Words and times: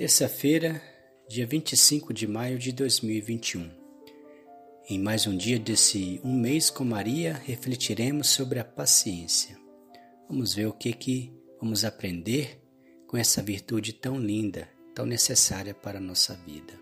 Terça-feira, 0.00 0.82
dia 1.28 1.46
25 1.46 2.14
de 2.14 2.26
maio 2.26 2.58
de 2.58 2.72
2021. 2.72 3.70
Em 4.88 4.98
mais 4.98 5.26
um 5.26 5.36
dia 5.36 5.58
desse 5.58 6.18
um 6.24 6.40
mês 6.40 6.70
com 6.70 6.84
Maria, 6.84 7.34
refletiremos 7.44 8.30
sobre 8.30 8.58
a 8.58 8.64
paciência. 8.64 9.58
Vamos 10.26 10.54
ver 10.54 10.64
o 10.64 10.72
que 10.72 10.94
que 10.94 11.30
vamos 11.60 11.84
aprender 11.84 12.62
com 13.06 13.18
essa 13.18 13.42
virtude 13.42 13.92
tão 13.92 14.18
linda, 14.18 14.70
tão 14.94 15.04
necessária 15.04 15.74
para 15.74 15.98
a 15.98 16.00
nossa 16.00 16.32
vida. 16.46 16.72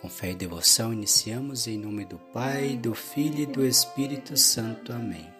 Com 0.00 0.08
fé 0.08 0.30
e 0.30 0.36
devoção, 0.36 0.92
iniciamos 0.92 1.66
em 1.66 1.76
nome 1.76 2.04
do 2.04 2.20
Pai, 2.32 2.76
do 2.76 2.94
Filho 2.94 3.40
e 3.40 3.46
do 3.46 3.66
Espírito 3.66 4.36
Santo. 4.36 4.92
Amém. 4.92 5.39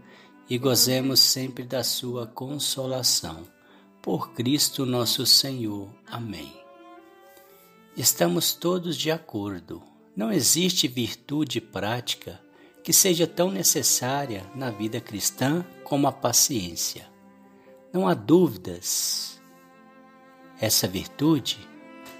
e 0.51 0.57
gozemos 0.57 1.21
sempre 1.21 1.63
da 1.63 1.81
Sua 1.81 2.27
consolação. 2.27 3.47
Por 4.01 4.33
Cristo 4.33 4.85
nosso 4.85 5.25
Senhor. 5.25 5.87
Amém. 6.05 6.51
Estamos 7.95 8.53
todos 8.53 8.97
de 8.97 9.09
acordo. 9.09 9.81
Não 10.13 10.29
existe 10.29 10.89
virtude 10.89 11.61
prática 11.61 12.37
que 12.83 12.91
seja 12.91 13.25
tão 13.25 13.49
necessária 13.49 14.45
na 14.53 14.69
vida 14.69 14.99
cristã 14.99 15.65
como 15.85 16.05
a 16.05 16.11
paciência. 16.11 17.07
Não 17.93 18.05
há 18.05 18.13
dúvidas. 18.13 19.41
Essa 20.59 20.85
virtude 20.85 21.59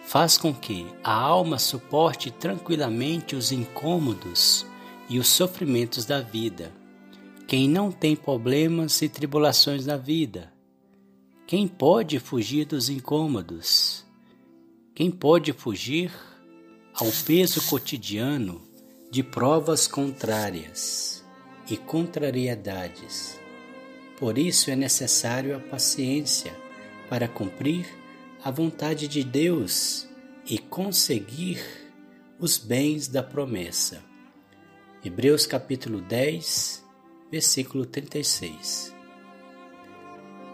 faz 0.06 0.38
com 0.38 0.56
que 0.56 0.88
a 1.04 1.14
alma 1.14 1.60
suporte 1.60 2.32
tranquilamente 2.32 3.36
os 3.36 3.52
incômodos 3.52 4.66
e 5.10 5.20
os 5.20 5.28
sofrimentos 5.28 6.06
da 6.06 6.22
vida. 6.22 6.80
Quem 7.52 7.68
não 7.68 7.92
tem 7.92 8.16
problemas 8.16 9.02
e 9.02 9.10
tribulações 9.10 9.86
na 9.86 9.98
vida? 9.98 10.54
Quem 11.46 11.68
pode 11.68 12.18
fugir 12.18 12.64
dos 12.64 12.88
incômodos? 12.88 14.06
Quem 14.96 15.12
pode 15.12 15.52
fugir 15.52 16.14
ao 16.94 17.12
peso 17.26 17.62
cotidiano 17.68 18.62
de 19.12 19.22
provas 19.22 19.86
contrárias 19.86 21.26
e 21.70 21.76
contrariedades? 21.76 23.38
Por 24.18 24.38
isso 24.38 24.72
é 24.72 24.76
necessário 24.78 25.54
a 25.54 25.60
paciência 25.60 26.58
para 27.10 27.28
cumprir 27.28 27.86
a 28.42 28.50
vontade 28.50 29.10
de 29.10 29.26
Deus 29.26 30.08
e 30.50 30.58
conseguir 30.58 31.62
os 32.40 32.58
bens 32.58 33.10
da 33.10 33.22
promessa. 33.22 34.02
Hebreus 35.04 35.46
capítulo 35.46 36.00
10, 36.00 36.82
versículo 37.32 37.86
36. 37.86 38.94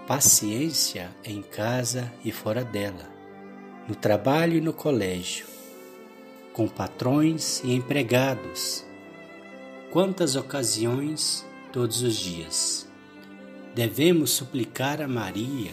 Paciência 0.06 1.10
em 1.26 1.42
casa 1.42 2.14
e 2.24 2.32
fora 2.32 2.64
dela, 2.64 3.12
no 3.88 3.96
trabalho 3.96 4.58
e 4.58 4.62
no 4.62 4.72
colégio, 4.72 5.48
com 6.54 6.68
patrões 6.68 7.64
e 7.64 7.74
empregados. 7.74 8.86
Quantas 9.92 10.36
ocasiões 10.36 11.44
todos 11.74 12.04
os 12.04 12.16
dias. 12.16 12.88
Devemos 13.74 14.30
suplicar 14.30 15.02
a 15.02 15.08
Maria 15.08 15.72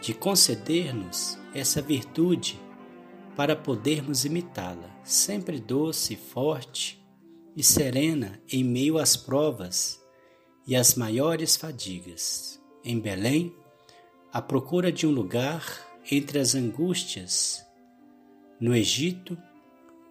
de 0.00 0.14
conceder-nos 0.14 1.38
essa 1.54 1.82
virtude 1.82 2.58
para 3.36 3.54
podermos 3.54 4.24
imitá-la, 4.24 4.88
sempre 5.04 5.60
doce, 5.60 6.16
forte 6.16 6.97
e 7.58 7.62
serena 7.64 8.40
em 8.48 8.62
meio 8.62 8.98
às 8.98 9.16
provas 9.16 10.00
e 10.64 10.76
às 10.76 10.94
maiores 10.94 11.56
fadigas. 11.56 12.62
Em 12.84 13.00
Belém, 13.00 13.52
à 14.32 14.40
procura 14.40 14.92
de 14.92 15.08
um 15.08 15.10
lugar 15.10 15.84
entre 16.08 16.38
as 16.38 16.54
angústias, 16.54 17.66
no 18.60 18.76
Egito, 18.76 19.36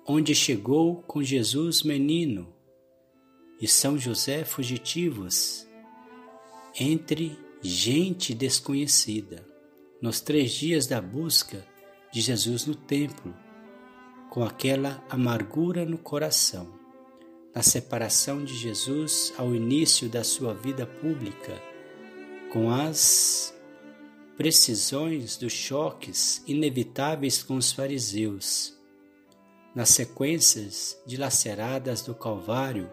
onde 0.06 0.36
chegou 0.36 0.98
com 1.04 1.24
Jesus 1.24 1.84
menino 1.84 2.54
e 3.62 3.68
São 3.68 3.98
José 3.98 4.44
fugitivos, 4.44 5.66
entre 6.78 7.40
gente 7.62 8.34
desconhecida 8.34 9.48
nos 10.02 10.20
três 10.20 10.52
dias 10.52 10.86
da 10.86 11.00
busca 11.00 11.66
de 12.12 12.20
Jesus 12.20 12.66
no 12.66 12.76
templo, 12.76 13.34
com 14.30 14.44
aquela 14.44 15.02
amargura 15.10 15.86
no 15.86 15.98
coração, 15.98 16.77
na 17.58 17.64
separação 17.64 18.46
de 18.46 18.56
Jesus 18.56 19.34
ao 19.36 19.56
início 19.56 20.08
da 20.08 20.24
sua 20.24 20.54
vida 20.54 20.86
pública, 20.86 21.60
com 22.54 22.70
as 22.70 23.52
precisões 24.38 25.38
dos 25.38 25.54
choques 25.54 26.44
inevitáveis 26.46 27.42
com 27.42 27.56
os 27.56 27.72
fariseus, 27.72 28.78
nas 29.74 29.90
sequências 29.90 31.02
dilaceradas 31.08 32.04
do 32.04 32.14
Calvário 32.14 32.92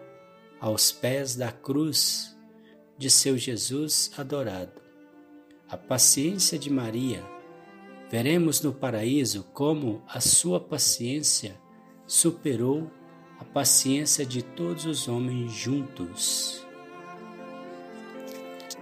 aos 0.59 0.91
pés 0.91 1.35
da 1.35 1.51
cruz 1.51 2.35
de 2.97 3.11
seu 3.11 3.37
Jesus 3.37 4.09
adorado. 4.17 4.81
A 5.69 5.77
paciência 5.77 6.57
de 6.57 6.71
Maria, 6.71 7.23
veremos 8.09 8.61
no 8.61 8.73
paraíso 8.73 9.43
como 9.53 10.01
a 10.07 10.19
sua 10.19 10.59
paciência 10.59 11.55
superou 12.07 12.89
a 13.39 13.43
paciência 13.43 14.25
de 14.25 14.41
todos 14.41 14.85
os 14.85 15.07
homens 15.07 15.51
juntos. 15.51 16.65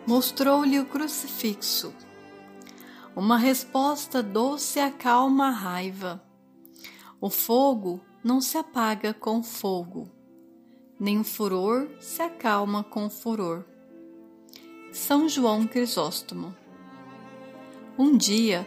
Mostrou-lhe 0.05 0.79
o 0.79 0.85
crucifixo. 0.85 1.93
Uma 3.15 3.37
resposta 3.37 4.23
doce 4.23 4.79
acalma 4.79 5.47
a 5.47 5.51
raiva. 5.51 6.23
O 7.21 7.29
fogo 7.29 8.01
não 8.23 8.41
se 8.41 8.57
apaga 8.57 9.13
com 9.13 9.43
fogo, 9.43 10.09
nem 10.99 11.19
o 11.19 11.23
furor 11.23 11.87
se 11.99 12.21
acalma 12.21 12.83
com 12.83 13.09
furor. 13.09 13.63
São 14.91 15.29
João 15.29 15.65
Crisóstomo 15.65 16.55
um 17.95 18.17
dia, 18.17 18.65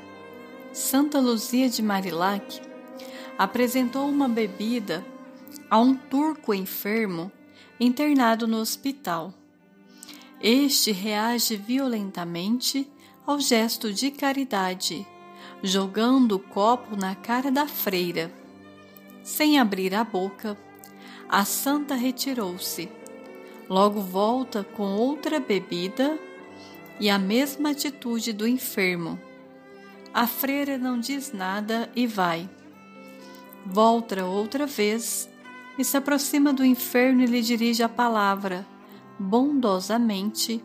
Santa 0.72 1.18
Luzia 1.18 1.68
de 1.68 1.82
Marilac 1.82 2.60
apresentou 3.36 4.08
uma 4.08 4.28
bebida 4.28 5.04
a 5.68 5.78
um 5.78 5.94
turco 5.94 6.54
enfermo 6.54 7.30
internado 7.78 8.46
no 8.46 8.58
hospital. 8.58 9.34
Este 10.40 10.92
reage 10.92 11.56
violentamente 11.56 12.88
ao 13.26 13.40
gesto 13.40 13.92
de 13.92 14.10
caridade, 14.10 15.06
jogando 15.62 16.32
o 16.32 16.38
copo 16.38 16.96
na 16.96 17.14
cara 17.14 17.50
da 17.50 17.66
freira. 17.66 18.30
Sem 19.22 19.58
abrir 19.58 19.94
a 19.94 20.04
boca, 20.04 20.56
a 21.28 21.44
santa 21.44 21.94
retirou-se. 21.94 22.88
Logo 23.68 24.00
volta 24.00 24.62
com 24.62 24.94
outra 24.94 25.40
bebida 25.40 26.16
e 27.00 27.10
a 27.10 27.18
mesma 27.18 27.70
atitude 27.70 28.32
do 28.32 28.46
enfermo. 28.46 29.18
A 30.14 30.26
freira 30.26 30.78
não 30.78 31.00
diz 31.00 31.32
nada 31.32 31.90
e 31.96 32.06
vai. 32.06 32.48
Volta 33.66 34.24
outra 34.24 34.66
vez 34.66 35.28
e 35.78 35.84
se 35.84 35.96
aproxima 35.96 36.52
do 36.52 36.64
enfermo 36.64 37.22
e 37.22 37.26
lhe 37.26 37.42
dirige 37.42 37.82
a 37.82 37.88
palavra, 37.88 38.66
bondosamente, 39.18 40.62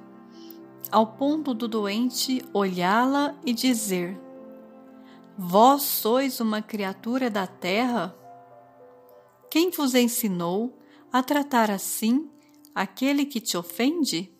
ao 0.92 1.08
ponto 1.08 1.54
do 1.54 1.68
doente 1.68 2.44
olhá-la 2.54 3.36
e 3.46 3.54
dizer: 3.54 4.20
Vós 5.38 5.84
sois 5.84 6.40
uma 6.40 6.62
criatura 6.62 7.30
da 7.30 7.48
terra? 7.48 8.16
Quem 9.50 9.70
vos 9.70 9.96
ensinou 9.96 10.78
a 11.12 11.22
tratar 11.22 11.70
assim 11.70 12.30
aquele 12.74 13.26
que 13.26 13.42
te 13.42 13.58
ofende? 13.58 14.32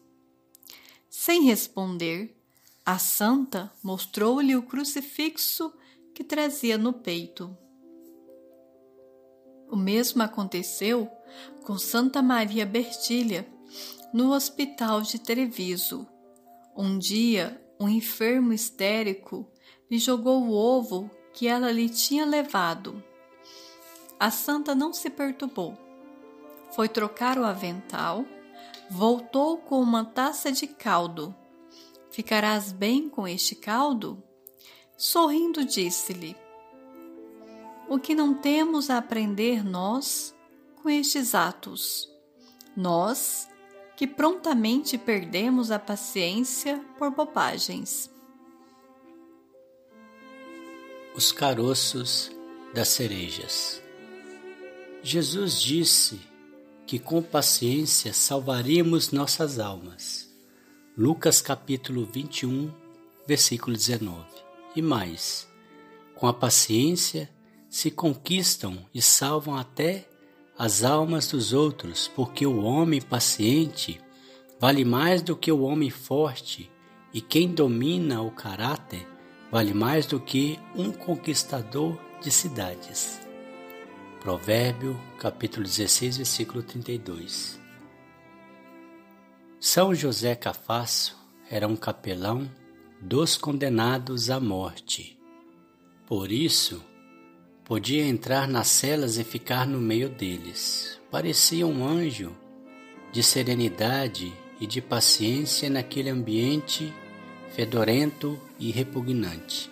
Sem 1.10 1.44
responder, 1.44 2.38
a 2.86 2.98
santa 2.98 3.72
mostrou-lhe 3.84 4.56
o 4.56 4.64
crucifixo 4.64 5.74
que 6.14 6.24
trazia 6.24 6.78
no 6.78 6.94
peito. 6.94 7.56
O 9.72 9.78
mesmo 9.78 10.22
aconteceu 10.22 11.10
com 11.64 11.78
Santa 11.78 12.22
Maria 12.22 12.66
Bertilha, 12.66 13.48
no 14.14 14.34
hospital 14.34 15.02
de 15.02 15.18
Treviso. 15.18 16.06
Um 16.76 16.98
dia, 16.98 17.66
um 17.80 17.88
enfermo 17.88 18.52
histérico 18.52 19.50
lhe 19.90 19.98
jogou 19.98 20.44
o 20.44 20.52
ovo 20.52 21.10
que 21.34 21.48
ela 21.48 21.72
lhe 21.72 21.88
tinha 21.88 22.26
levado. 22.26 23.02
A 24.20 24.30
santa 24.30 24.76
não 24.76 24.92
se 24.92 25.10
perturbou. 25.10 25.78
Foi 26.76 26.90
trocar 26.90 27.38
o 27.38 27.46
avental, 27.46 28.26
voltou 28.90 29.58
com 29.58 29.80
uma 29.80 30.04
taça 30.04 30.52
de 30.52 30.68
caldo. 30.68 31.34
Ficarás 32.12 32.74
bem 32.74 33.08
com 33.08 33.26
este 33.26 33.56
caldo? 33.56 34.22
Sorrindo, 34.98 35.64
disse-lhe: 35.64 36.36
O 37.92 38.00
que 38.00 38.16
não 38.16 38.34
temos 38.34 38.90
a 38.90 39.00
aprender 39.00 39.66
nós 39.66 40.34
com 40.82 40.90
estes 40.90 41.36
atos? 41.36 42.10
Nós, 42.74 43.50
que 43.98 44.08
prontamente 44.08 44.98
perdemos 44.98 45.72
a 45.72 45.78
paciência 45.78 46.80
por 46.98 47.12
bobagens. 47.12 48.10
Os 51.14 51.34
caroços 51.34 52.32
das 52.74 52.88
cerejas. 52.88 53.84
Jesus 55.04 55.62
disse 55.62 56.22
que 56.88 56.98
com 56.98 57.22
paciência 57.22 58.14
salvaríamos 58.14 59.12
nossas 59.12 59.60
almas. 59.60 60.34
Lucas 60.98 61.42
capítulo 61.42 62.06
21, 62.06 62.72
versículo 63.28 63.76
19. 63.76 64.24
E 64.78 64.82
mais, 64.82 65.46
com 66.16 66.26
a 66.26 66.34
paciência 66.34 67.30
se 67.72 67.90
conquistam 67.90 68.86
e 68.94 69.02
salvam 69.02 69.56
até 69.56 70.06
as 70.58 70.84
almas 70.84 71.30
dos 71.30 71.54
outros, 71.54 72.06
porque 72.10 72.46
o 72.46 72.62
homem 72.64 73.00
paciente 73.00 73.98
vale 74.60 74.84
mais 74.84 75.22
do 75.22 75.38
que 75.38 75.50
o 75.50 75.62
homem 75.62 75.90
forte, 75.90 76.70
e 77.14 77.22
quem 77.22 77.48
domina 77.48 78.22
o 78.22 78.30
caráter 78.30 79.08
vale 79.50 79.74
mais 79.74 80.06
do 80.06 80.20
que 80.20 80.60
um 80.76 80.92
conquistador 80.92 81.98
de 82.22 82.30
cidades. 82.30 83.22
Provérbio, 84.20 85.00
capítulo 85.18 85.64
16, 85.64 86.18
versículo 86.18 86.62
32. 86.62 87.58
São 89.62 89.96
José 89.96 90.36
Cafasso 90.36 91.18
era 91.50 91.70
um 91.70 91.78
capelão 91.78 92.52
dos 93.00 93.38
condenados 93.38 94.30
à 94.30 94.42
morte. 94.42 95.18
Por 96.06 96.32
isso, 96.32 96.91
Podia 97.72 98.06
entrar 98.06 98.50
nas 98.50 98.68
celas 98.68 99.18
e 99.18 99.24
ficar 99.24 99.66
no 99.66 99.80
meio 99.80 100.10
deles. 100.10 101.00
Parecia 101.10 101.66
um 101.66 101.88
anjo 101.88 102.36
de 103.14 103.24
serenidade 103.24 104.34
e 104.60 104.68
de 104.68 104.82
paciência 104.82 105.70
naquele 105.70 106.10
ambiente 106.10 106.94
fedorento 107.56 108.38
e 108.60 108.72
repugnante. 108.72 109.72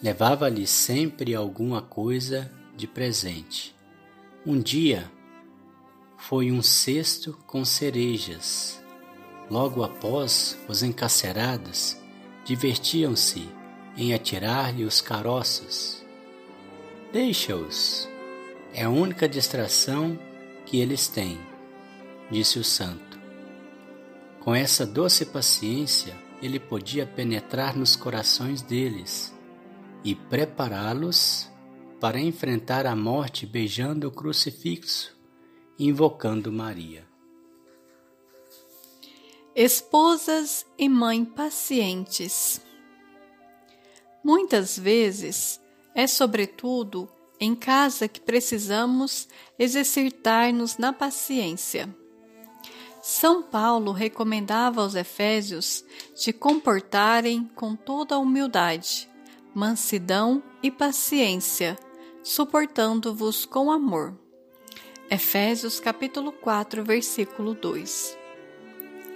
Levava-lhe 0.00 0.64
sempre 0.64 1.34
alguma 1.34 1.82
coisa 1.82 2.48
de 2.76 2.86
presente. 2.86 3.74
Um 4.46 4.60
dia 4.60 5.10
foi 6.16 6.52
um 6.52 6.62
cesto 6.62 7.36
com 7.48 7.64
cerejas. 7.64 8.80
Logo 9.50 9.82
após, 9.82 10.56
os 10.68 10.84
encarcerados 10.84 11.96
divertiam-se 12.44 13.48
em 13.96 14.14
atirar-lhe 14.14 14.84
os 14.84 15.00
caroços 15.00 16.01
Deixa-os. 17.12 18.08
É 18.72 18.84
a 18.84 18.88
única 18.88 19.28
distração 19.28 20.18
que 20.64 20.80
eles 20.80 21.08
têm, 21.08 21.38
disse 22.30 22.58
o 22.58 22.64
santo. 22.64 23.20
Com 24.40 24.54
essa 24.54 24.86
doce 24.86 25.26
paciência, 25.26 26.16
ele 26.40 26.58
podia 26.58 27.06
penetrar 27.06 27.76
nos 27.76 27.94
corações 27.94 28.62
deles 28.62 29.30
e 30.02 30.14
prepará-los 30.14 31.50
para 32.00 32.18
enfrentar 32.18 32.86
a 32.86 32.96
morte 32.96 33.44
beijando 33.44 34.08
o 34.08 34.10
crucifixo 34.10 35.14
invocando 35.78 36.50
Maria. 36.50 37.06
Esposas 39.54 40.64
e 40.78 40.88
mãe 40.88 41.26
pacientes. 41.26 42.62
Muitas 44.24 44.78
vezes 44.78 45.61
é, 45.94 46.06
sobretudo, 46.06 47.08
em 47.38 47.54
casa 47.54 48.06
que 48.06 48.20
precisamos 48.20 49.28
exercitar-nos 49.58 50.78
na 50.78 50.92
paciência. 50.92 51.94
São 53.02 53.42
Paulo 53.42 53.90
recomendava 53.90 54.80
aos 54.80 54.94
Efésios 54.94 55.84
de 56.14 56.32
comportarem 56.32 57.50
com 57.56 57.74
toda 57.74 58.16
humildade, 58.16 59.10
mansidão 59.52 60.40
e 60.62 60.70
paciência, 60.70 61.76
suportando-vos 62.22 63.44
com 63.44 63.72
amor. 63.72 64.16
Efésios 65.10 65.80
capítulo 65.80 66.30
4, 66.30 66.84
versículo 66.84 67.54
2. 67.54 68.16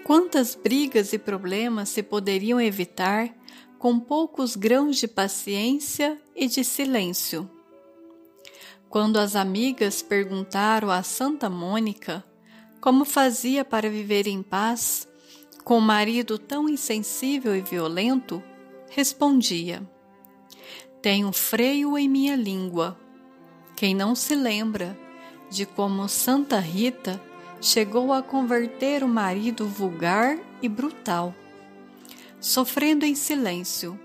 Quantas 0.03 0.55
brigas 0.55 1.13
e 1.13 1.19
problemas 1.19 1.89
se 1.89 2.03
poderiam 2.03 2.61
evitar 2.61 3.33
com 3.87 4.01
poucos 4.01 4.57
grãos 4.57 4.97
de 4.97 5.07
paciência 5.07 6.21
e 6.35 6.49
de 6.49 6.65
silêncio. 6.65 7.49
Quando 8.91 9.17
as 9.17 9.37
amigas 9.37 10.03
perguntaram 10.03 10.91
a 10.91 11.05
Santa 11.05 11.49
Mônica 11.49 12.25
como 12.81 13.05
fazia 13.05 13.65
para 13.65 13.89
viver 13.89 14.27
em 14.27 14.43
paz 14.43 15.07
com 15.63 15.79
um 15.79 15.81
marido 15.81 16.37
tão 16.37 16.69
insensível 16.69 17.55
e 17.55 17.61
violento, 17.61 18.43
respondia: 18.91 19.89
Tenho 21.01 21.31
freio 21.31 21.97
em 21.97 22.09
minha 22.09 22.35
língua. 22.35 22.99
Quem 23.77 23.95
não 23.95 24.17
se 24.17 24.35
lembra 24.35 24.99
de 25.49 25.65
como 25.65 26.09
Santa 26.09 26.59
Rita 26.59 27.23
chegou 27.61 28.13
a 28.13 28.21
converter 28.21 29.05
o 29.05 29.09
marido 29.09 29.65
vulgar 29.65 30.37
e 30.61 30.69
brutal? 30.69 31.33
Sofrendo 32.47 33.05
em 33.05 33.17
silêncio, 33.17 33.99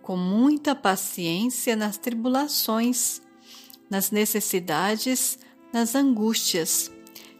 com 0.00 0.16
muita 0.16 0.74
paciência 0.74 1.76
nas 1.76 1.98
tribulações, 1.98 3.20
nas 3.90 4.10
necessidades, 4.10 5.38
nas 5.70 5.94
angústias. 5.94 6.90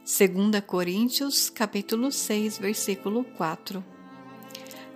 2 0.04 0.62
Coríntios, 0.66 1.48
capítulo 1.48 2.12
6, 2.12 2.58
versículo 2.58 3.24
4. 3.24 3.82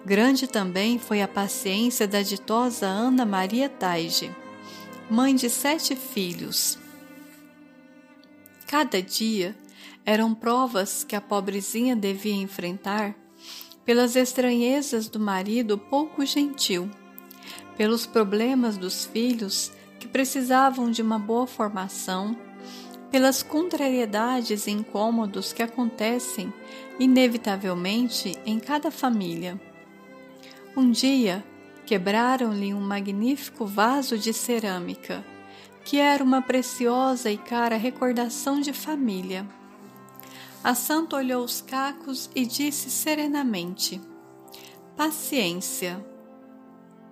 Grande 0.04 0.46
também 0.46 0.98
foi 0.98 1.22
a 1.22 1.28
paciência 1.28 2.06
da 2.06 2.20
ditosa 2.20 2.86
Ana 2.86 3.24
Maria 3.24 3.70
Taige, 3.70 4.30
mãe 5.08 5.34
de 5.34 5.48
sete 5.48 5.96
filhos. 5.96 6.78
Cada 8.66 9.00
dia 9.00 9.56
eram 10.04 10.34
provas 10.34 11.04
que 11.04 11.16
a 11.16 11.22
pobrezinha 11.22 11.96
devia 11.96 12.34
enfrentar 12.34 13.16
pelas 13.88 14.16
estranhezas 14.16 15.08
do 15.08 15.18
marido 15.18 15.78
pouco 15.78 16.22
gentil, 16.26 16.90
pelos 17.74 18.04
problemas 18.04 18.76
dos 18.76 19.06
filhos 19.06 19.72
que 19.98 20.06
precisavam 20.06 20.90
de 20.90 21.00
uma 21.00 21.18
boa 21.18 21.46
formação, 21.46 22.36
pelas 23.10 23.42
contrariedades 23.42 24.66
e 24.66 24.72
incômodos 24.72 25.54
que 25.54 25.62
acontecem 25.62 26.52
inevitavelmente 27.00 28.38
em 28.44 28.60
cada 28.60 28.90
família. 28.90 29.58
Um 30.76 30.90
dia, 30.90 31.42
quebraram-lhe 31.86 32.74
um 32.74 32.82
magnífico 32.82 33.64
vaso 33.64 34.18
de 34.18 34.34
cerâmica, 34.34 35.24
que 35.82 35.98
era 35.98 36.22
uma 36.22 36.42
preciosa 36.42 37.30
e 37.30 37.38
cara 37.38 37.78
recordação 37.78 38.60
de 38.60 38.74
família. 38.74 39.48
A 40.62 40.74
santa 40.74 41.16
olhou 41.16 41.44
os 41.44 41.60
cacos 41.60 42.28
e 42.34 42.44
disse 42.44 42.90
serenamente: 42.90 44.00
Paciência. 44.96 46.04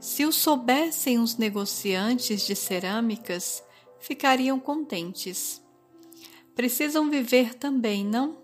Se 0.00 0.24
o 0.24 0.32
soubessem 0.32 1.18
os 1.18 1.36
negociantes 1.36 2.42
de 2.46 2.54
cerâmicas, 2.54 3.62
ficariam 4.00 4.58
contentes. 4.58 5.62
Precisam 6.54 7.08
viver 7.08 7.54
também, 7.54 8.04
não? 8.04 8.38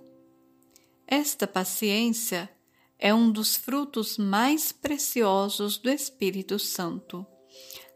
Esta 1.07 1.47
paciência 1.47 2.51
é 2.99 3.13
um 3.13 3.31
dos 3.31 3.57
frutos 3.57 4.17
mais 4.17 4.71
preciosos 4.71 5.77
do 5.77 5.91
Espírito 5.91 6.59
Santo. 6.59 7.27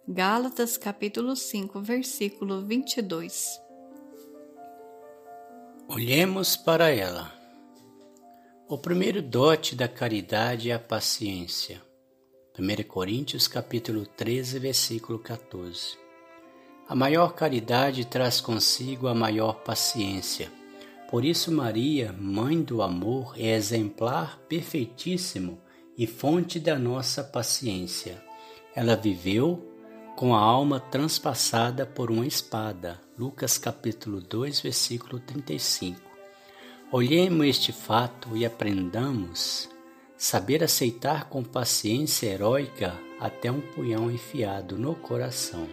Gálatas 0.06 0.76
capítulo 0.76 1.34
5, 1.34 1.80
versículo 1.80 2.66
22. 2.66 3.65
Olhemos 5.88 6.57
para 6.57 6.90
ela. 6.90 7.33
O 8.69 8.76
primeiro 8.76 9.23
dote 9.23 9.76
da 9.76 9.87
caridade 9.87 10.69
é 10.69 10.75
a 10.75 10.81
paciência. 10.81 11.81
1 12.59 12.83
Coríntios 12.88 13.47
capítulo 13.47 14.05
13, 14.05 14.59
versículo 14.59 15.21
14. 15.21 15.97
A 16.88 16.95
maior 16.97 17.35
caridade 17.35 18.05
traz 18.05 18.40
consigo 18.40 19.07
a 19.07 19.14
maior 19.14 19.62
paciência. 19.62 20.50
Por 21.09 21.25
isso 21.25 21.52
Maria, 21.52 22.12
mãe 22.12 22.61
do 22.61 22.83
amor, 22.83 23.35
é 23.38 23.55
exemplar 23.55 24.40
perfeitíssimo 24.49 25.61
e 25.97 26.05
fonte 26.05 26.59
da 26.59 26.76
nossa 26.76 27.23
paciência. 27.23 28.21
Ela 28.75 28.97
viveu 28.97 29.75
com 30.16 30.35
a 30.35 30.40
alma 30.40 30.80
transpassada 30.80 31.85
por 31.85 32.11
uma 32.11 32.26
espada. 32.26 32.99
Lucas 33.18 33.58
capítulo 33.58 34.18
2, 34.18 34.61
versículo 34.61 35.20
35. 35.20 36.00
Olhemos 36.90 37.46
este 37.46 37.70
fato 37.70 38.35
e 38.35 38.46
aprendamos 38.46 39.68
saber 40.16 40.64
aceitar 40.64 41.28
com 41.28 41.44
paciência 41.44 42.28
heróica 42.28 42.99
até 43.20 43.52
um 43.52 43.61
punhão 43.61 44.11
enfiado 44.11 44.78
no 44.78 44.94
coração. 44.94 45.68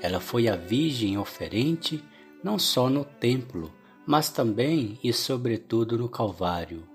Ela 0.00 0.20
foi 0.20 0.48
a 0.48 0.56
virgem 0.56 1.18
oferente 1.18 2.02
não 2.42 2.58
só 2.58 2.88
no 2.88 3.04
templo, 3.04 3.70
mas 4.06 4.30
também 4.30 4.98
e 5.04 5.12
sobretudo 5.12 5.98
no 5.98 6.08
Calvário. 6.08 6.88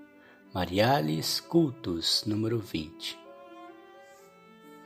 Mariales 0.52 1.38
Cultos, 1.38 2.24
número 2.26 2.58
20 2.58 3.25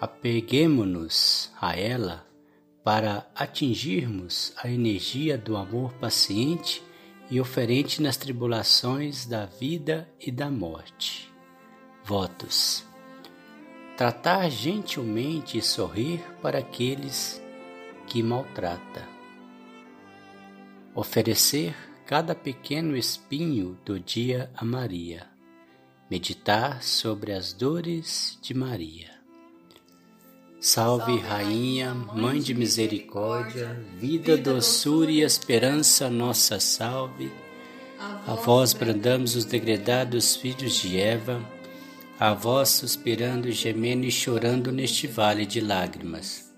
apeguemo-nos 0.00 1.52
a 1.60 1.76
ela 1.76 2.26
para 2.82 3.30
atingirmos 3.34 4.54
a 4.56 4.70
energia 4.70 5.36
do 5.36 5.56
amor 5.56 5.92
paciente 5.94 6.82
e 7.30 7.38
oferente 7.38 8.00
nas 8.00 8.16
tribulações 8.16 9.26
da 9.26 9.44
vida 9.44 10.08
e 10.18 10.32
da 10.32 10.50
morte. 10.50 11.30
Votos: 12.02 12.84
tratar 13.96 14.48
gentilmente 14.48 15.58
e 15.58 15.62
sorrir 15.62 16.20
para 16.40 16.58
aqueles 16.58 17.40
que 18.06 18.22
maltrata. 18.22 19.06
Oferecer 20.94 21.76
cada 22.06 22.34
pequeno 22.34 22.96
espinho 22.96 23.78
do 23.84 24.00
dia 24.00 24.50
a 24.56 24.64
Maria. 24.64 25.28
Meditar 26.10 26.82
sobre 26.82 27.32
as 27.32 27.52
dores 27.52 28.36
de 28.42 28.52
Maria. 28.52 29.19
Salve, 30.62 31.16
Rainha, 31.16 31.94
Mãe 31.94 32.38
de 32.38 32.52
Misericórdia, 32.52 33.82
vida, 33.96 34.36
doçura 34.36 35.10
e 35.10 35.22
esperança, 35.22 36.10
nossa 36.10 36.60
salve. 36.60 37.32
A 37.98 38.34
vós 38.34 38.74
brandamos 38.74 39.34
os 39.34 39.46
degredados 39.46 40.36
filhos 40.36 40.74
de 40.74 41.00
Eva, 41.00 41.42
a 42.18 42.34
vós 42.34 42.68
suspirando, 42.68 43.50
gemendo 43.50 44.04
e 44.04 44.10
chorando 44.10 44.70
neste 44.70 45.06
vale 45.06 45.46
de 45.46 45.62
lágrimas. 45.62 46.52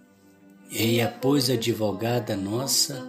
Eia, 0.73 1.07
pois, 1.23 1.49
advogada 1.49 2.37
nossa, 2.37 3.09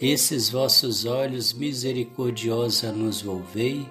esses 0.00 0.48
vossos 0.48 1.04
olhos 1.04 1.52
misericordiosa 1.52 2.90
nos 2.90 3.20
volvei, 3.20 3.86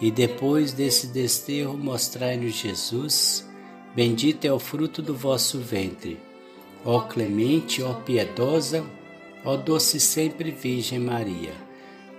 e 0.00 0.10
depois 0.10 0.72
desse 0.72 1.08
desterro 1.08 1.76
mostrai-nos 1.76 2.54
Jesus, 2.54 3.46
Bendito 3.94 4.46
é 4.46 4.52
o 4.52 4.58
fruto 4.58 5.02
do 5.02 5.14
vosso 5.14 5.58
ventre. 5.58 6.18
Ó 6.84 7.02
clemente, 7.02 7.82
ó 7.82 7.94
piedosa, 7.94 8.84
ó 9.44 9.56
doce 9.56 10.00
sempre 10.00 10.50
Virgem 10.50 10.98
Maria, 10.98 11.52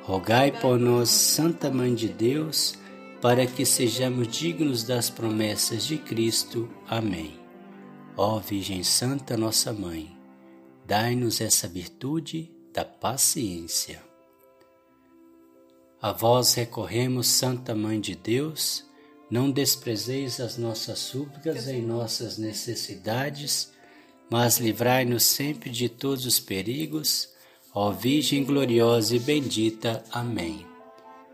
rogai 0.03 0.51
por 0.51 0.80
nós, 0.80 1.10
Santa 1.10 1.72
Mãe 1.72 1.94
de 1.94 2.08
Deus, 2.08 2.75
para 3.22 3.46
que 3.48 3.65
sejamos 3.65 4.27
dignos 4.27 4.84
das 4.84 5.10
promessas 5.10 5.84
de 5.86 5.98
Cristo. 5.98 6.70
Amém. 6.88 7.39
Ó 8.15 8.39
Virgem 8.39 8.84
Santa, 8.84 9.36
nossa 9.36 9.74
Mãe, 9.74 10.15
dai-nos 10.86 11.42
essa 11.42 11.68
virtude 11.68 12.51
da 12.72 12.86
paciência. 12.86 14.01
A 16.01 16.12
vós 16.12 16.53
recorremos, 16.53 17.27
Santa 17.27 17.74
Mãe 17.74 18.00
de 18.00 18.15
Deus, 18.15 18.86
não 19.33 19.49
desprezeis 19.49 20.39
as 20.39 20.59
nossas 20.59 20.99
súplicas 20.99 21.67
em 21.67 21.81
nossas 21.81 22.37
necessidades, 22.37 23.73
mas 24.29 24.59
livrai-nos 24.59 25.23
sempre 25.23 25.71
de 25.71 25.89
todos 25.89 26.27
os 26.27 26.39
perigos, 26.39 27.29
ó 27.73 27.89
Virgem 27.89 28.43
gloriosa 28.43 29.15
e 29.15 29.19
bendita. 29.19 30.03
Amém. 30.11 30.67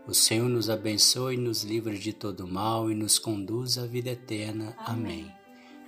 O 0.08 0.14
Senhor 0.14 0.48
nos 0.48 0.70
abençoe, 0.70 1.36
nos 1.36 1.62
livre 1.62 1.98
de 1.98 2.14
todo 2.14 2.48
mal 2.48 2.90
e 2.90 2.94
nos 2.94 3.18
conduz 3.18 3.76
à 3.76 3.84
vida 3.84 4.08
eterna. 4.08 4.74
Amém. 4.78 5.30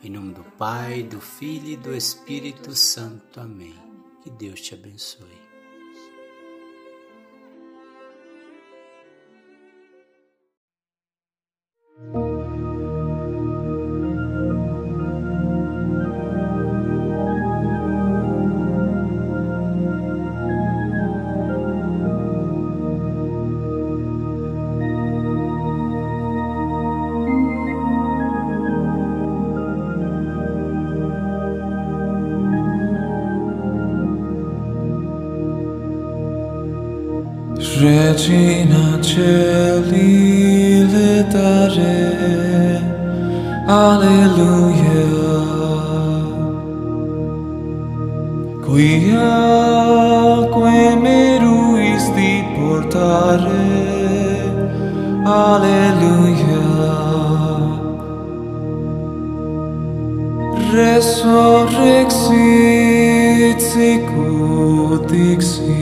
Em 0.05 0.11
nome 0.11 0.35
do 0.35 0.45
Pai, 0.59 1.03
do 1.03 1.19
Filho 1.19 1.69
e 1.69 1.77
do 1.79 1.97
Espírito 1.97 2.77
Santo. 2.77 3.41
Amém. 3.41 3.75
Que 4.23 4.29
Deus 4.29 4.61
te 4.61 4.75
abençoe. 4.75 5.42
Regina 37.83 39.03
Celi 39.03 40.87
letare 40.87 42.79
Alleluia. 43.67 45.11
Quia 48.65 49.35
que 50.55 50.95
me 51.03 51.43
ruisti 51.43 52.47
portare 52.55 53.67
Alleluia. 55.27 56.63
Resurrexit 60.71 63.59
sicut 63.61 65.03
dixit. 65.11 65.82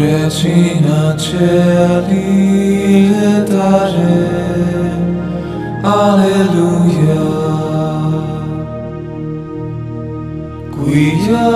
Regina 0.00 1.14
Celi 1.14 3.12
Dare 3.44 4.24
Alleluia. 5.82 7.26
Quiaque 10.72 11.52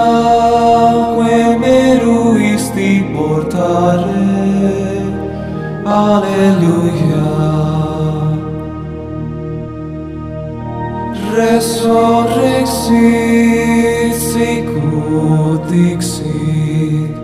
meruisti 1.58 3.04
portare. 3.14 4.28
Alleluia. 5.84 7.28
Resurrexit 11.32 14.12
sicut 14.12 15.64
dixit. 15.70 17.23